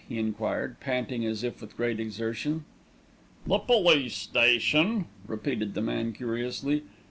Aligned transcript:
he 0.09 0.17
enquired, 0.17 0.79
panting 0.79 1.23
as 1.23 1.43
if 1.43 1.61
with 1.61 1.77
great 1.77 1.99
exertion. 1.99 2.65
"The 3.45 3.59
police 3.59 4.15
station?" 4.15 5.05
repeated 5.27 5.75
the 5.75 5.81
man 5.81 6.11
curiously. 6.13 6.81